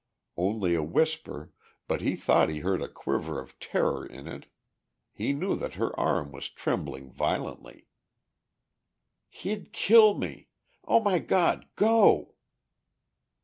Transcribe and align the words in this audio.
Only 0.35 0.73
a 0.73 0.81
whisper, 0.81 1.53
but 1.87 2.01
he 2.01 2.15
thought 2.15 2.49
he 2.49 2.61
heard 2.61 2.81
a 2.81 2.87
quiver 2.89 3.39
of 3.39 3.59
terror 3.59 4.03
in 4.03 4.27
it, 4.27 4.47
he 5.13 5.31
knew 5.31 5.55
that 5.55 5.75
her 5.75 5.95
arm 5.99 6.31
was 6.31 6.49
trembling 6.49 7.11
violently. 7.11 7.87
"He'd 9.29 9.73
kill 9.73 10.17
me.... 10.17 10.47
Oh, 10.85 11.01
my 11.01 11.19
God, 11.19 11.67
go!" 11.75 12.33